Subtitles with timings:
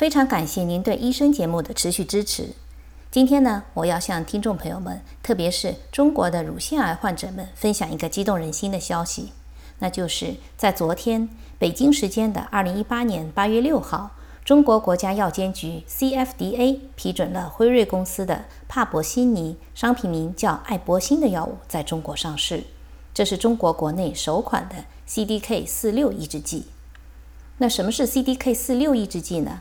[0.00, 2.54] 非常感谢您对医生节目的持续支持。
[3.10, 9.32] 今天呢，我要向听众朋友们，特别是中国的乳腺癌患者们，分享一个激动人心的消息，
[9.80, 22.64] 那就是在昨天北京时间的二零一八年八月六号，中国国家药监局 CFDA 批准了辉瑞公司的帕博西尼（商品名叫艾博欣）的药物在中国上市。
[23.12, 26.68] 这是中国国内首款的 CDK 四六抑制剂。
[27.58, 29.60] 那什么是 CDK 四六抑制剂呢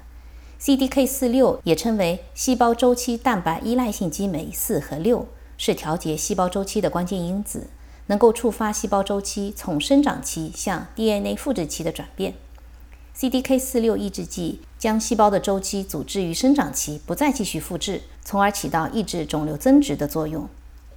[0.62, 5.26] ？CDK 四六也称为细胞周期蛋白依赖性激酶四和六，
[5.58, 7.68] 是调节细胞周期的关键因子，
[8.08, 12.34] 能够触发细胞周期从生长期向 DNA 复制期的转变。
[13.18, 20.48] CDK 四六抑制剂将细胞的周期阻滞于生长期，不再继续复制，从而起到抑制肿瘤增殖的作用。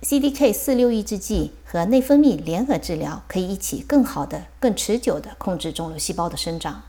[0.03, 6.83] CDK 四六抑制剂和内分泌联合治疗可以一起更好的、更持久地控制肿瘤细胞的生长。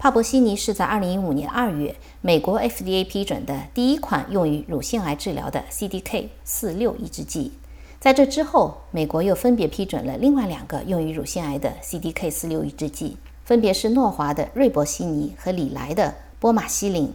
[0.00, 7.52] 帕博西尼是在2015年2月美国 FDA 批准的第一款用于乳腺癌治疗的 CDK4/6 抑制剂。
[7.98, 17.12] 在这之后，美国又分别批准了另外两个用于乳腺癌的 CDK4/6 抑制剂，分别是诺华的瑞博西尼和礼来的波马西林。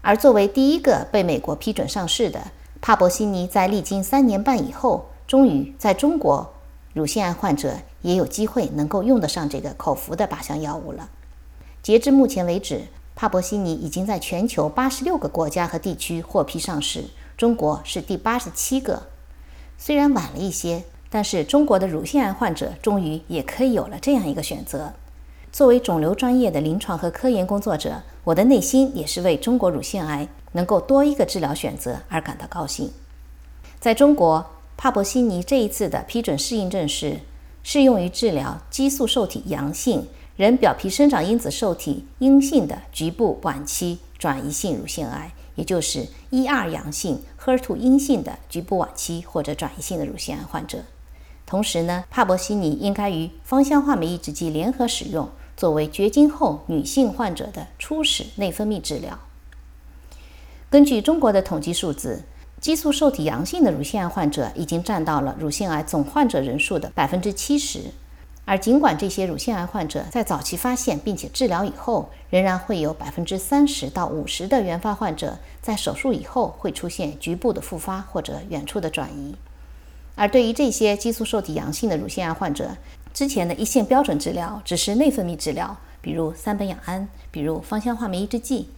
[0.00, 6.54] 而作为第一个被美国批准上市的帕博西尼，在历经三年半以后，终于在中国
[6.94, 11.08] 乳腺癌患者也有机会能够用得上这个口服的靶向药物了。
[11.88, 12.82] 截至目前为止，
[13.16, 19.04] 帕博西尼已经在全球八十六个国家和地区获批上市，中国是第八十七个。
[19.78, 24.92] 虽然晚了一些，但是中国的乳腺癌患者终于也可以有了这样一个选择。
[25.50, 32.90] 作为肿瘤专业的临床和科研工作者，我的内心也是为中国乳腺癌能够多一个治疗选择而感到高兴。
[33.80, 34.44] 在中国，
[34.76, 37.20] 帕博西尼这一次的批准适应症是
[37.62, 40.06] 适用于治疗激素受体阳性。
[40.38, 50.84] 人表皮生长因子受体阴性的局部晚期转移性乳腺癌，也就是 ER 阳性、HER2 阴性的局部晚期或者转移性的乳腺癌患者。
[51.44, 59.18] 同时呢，帕博西尼应该与芳香化酶抑制剂联合使用，作为绝经后女性患者的初始内分泌治疗。
[60.70, 62.22] 根据中国的统计数字，
[62.60, 67.86] 激素受体阳性的乳腺癌患者已经占到了乳腺癌总患者人数的百分之七十。
[68.50, 79.36] 而尽管这些乳腺癌患者在早期发现并且治疗以后，仍然会有百分之三十到五十的原发患者在手术以后会出现局部的复发或者远处的转移。
[80.14, 82.78] 而对于这些激素受体阳性的乳腺癌患者，
[83.12, 88.70] 之前的一线标准治疗只是内分泌治疗，比如三苯氧胺，比如芳香化酶抑制剂。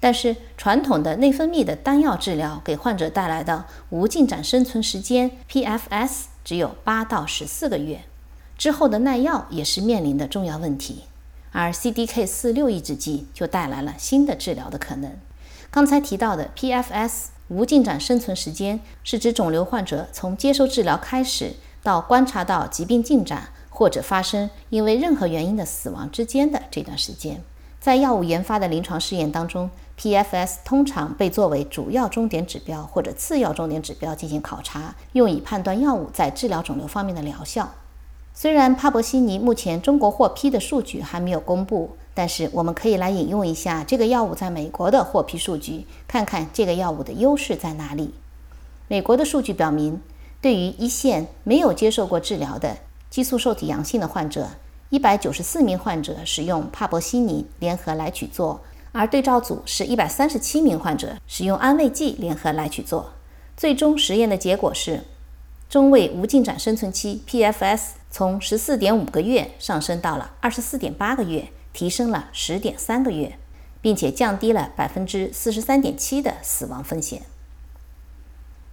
[0.00, 8.02] 但是传统的内分泌的单药治疗给患者带来的无进展生存时间 （PFS） 只有八到十四个月。
[8.56, 11.04] 之后的耐药也是面临的重要问题，
[11.52, 15.12] 而 CDK 四六抑制剂就带来了新的治疗的可能。
[15.70, 27.42] 刚才提到的 PFS 无进展生存时间，是指肿瘤患者从接受治疗开始到观察到疾病进展或者发生因为任何原因的死亡之间的这段时间。
[27.80, 29.68] 在药物研发的临床试验当中
[30.00, 37.74] ，PFS 通常被作为主要终点指标或者次要终点指标进行考察，用以判断药物在治疗肿瘤方面的疗效。
[38.36, 48.12] 虽然帕博西尼目前中国获批的数据还没有公布，但是我们可以来引用一下这个药物在美国的获批数据，看看这个药物的优势在哪里。
[48.88, 50.00] 美国的数据表明，
[50.40, 52.78] 对于一线没有接受过治疗的
[53.08, 54.48] 激素受体阳性的患者，
[54.90, 58.58] 一百九十四名患者使用帕博西尼联合来曲唑，
[58.90, 63.06] 而对照组是一百三十七名患者使用安慰剂联合来曲唑。
[63.56, 65.04] 最终实验的结果是。
[65.66, 67.80] 中位无进展生存期 （PFS）
[68.16, 73.36] 从十四点五个月上升到了二十四点八个月，提升了十点三个月，
[73.82, 77.22] 并且降低了百分之四十三点七的死亡风险。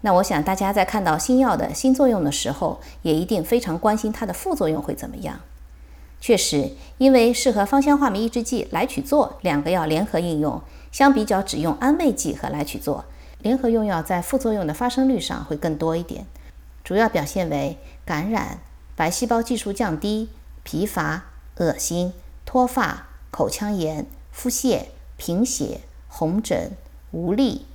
[0.01, 5.39] 那我想大家在看到新药的新作用的时候，也一定非常关心它的副作用会怎么样。
[6.19, 10.61] 确实，因为适合芳香化酶抑制剂来曲唑两个药联合应用，
[10.91, 13.03] 相比较只用安慰剂和来曲唑
[13.39, 16.27] 联合用药，在副作用的发生率上会更多一点。
[16.83, 18.59] 主要表现为感染、
[19.01, 20.29] 白细胞计数降低、
[20.61, 21.25] 疲乏、
[21.57, 22.13] 恶心、
[22.45, 26.73] 脱发、口腔炎、腹泻、贫血、红疹、
[27.09, 27.65] 无力、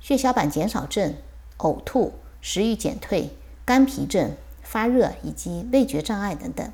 [0.00, 1.14] 血小板减少症、
[1.58, 3.30] 呕吐、食欲减退、
[3.64, 6.68] 肝脾症、发热以及味觉障碍等等。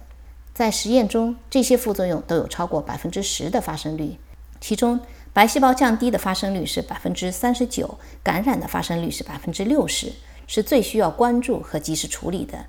[0.55, 4.17] 在实验中，这些副作用都有超过百分之十的发生率，
[4.59, 5.01] 其中
[5.35, 10.15] 白细胞降低的发生率是百分之三十九，感染的发生率是百分之六十，
[10.47, 12.65] 是最需要关注和及时处理的。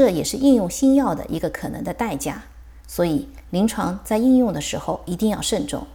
[0.00, 2.44] 这也是应用新药的一个可能的代价。
[2.86, 5.86] 所以，临床在应用的时候一定要慎重。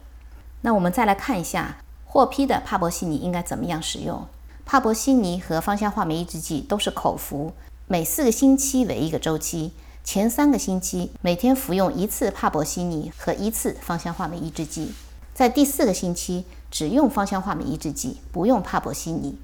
[0.61, 4.27] 那我们再来看一下获批的帕博西尼应该怎么样使用。
[4.63, 7.53] 帕博西尼和芳香化酶抑制剂都是口服，
[7.87, 9.71] 每四个星期为一个周期。
[10.03, 14.91] 前三个星期每天服用一次帕博西尼和一次芳香化酶抑制剂，
[15.33, 19.35] 在第四个星期只用芳香化酶抑制剂，不用帕博西尼。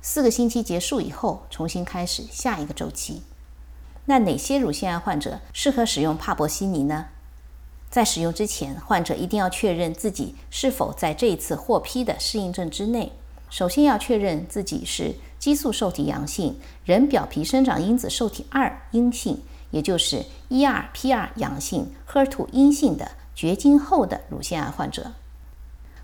[0.00, 3.20] 四个星期结束以后，重新开始下一个周期。
[4.06, 7.06] 那哪些乳腺癌患者适合使用帕博西尼呢？
[7.90, 13.12] 在使用之前，患者一定要确认自己是否在这一次获批的适应症之内。
[13.50, 19.42] 首先要确认自己是激素受体阳性，人表皮生长因子受体二阴性。
[19.70, 25.12] 也就是 ER/PR 阳性、HER2 阴性的绝经后的乳腺癌患者，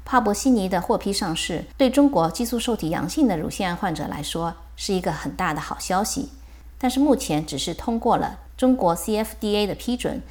[0.07, 6.31] 帕博西尼的获批上市，对中国激素受体阳性的乳腺癌患者来说是一个很大的好消息。
[6.79, 10.23] 但是目前只是通过了中国 CFDA 的批准，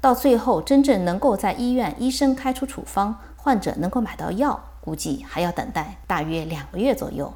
[0.00, 7.32] 到最后真正能够在医院医生开出处方，患者能够买到药，估计还要等待大约两个月左右。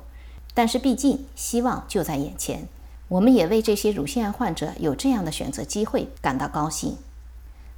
[0.54, 2.68] 但是毕竟希望就在眼前。
[3.08, 6.96] 我们也为这些乳腺癌患者有这样的选择机会感到高兴。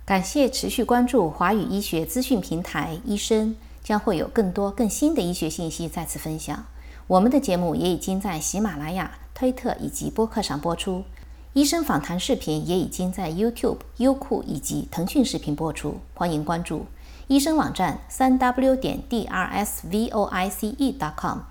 [0.05, 6.67] 感谢持续关注华语医学资讯平台，医生将会有更多更新的医学信息再次分享。
[7.07, 11.05] 我们的节目也已经在喜马拉雅、推特以及播客上播出，
[11.53, 16.87] 医生访谈视频也已经在 YouTube、优酷以及腾讯视频播出，欢迎关注。
[17.27, 20.19] 医生网站三 w 点 drsvoice.com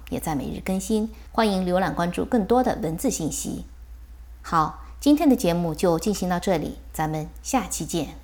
[0.09, 3.65] 也在每日更新，欢迎浏览关注更多的文字信息。
[4.41, 8.22] 好，今天的节目就进行到这里，咱们下期见。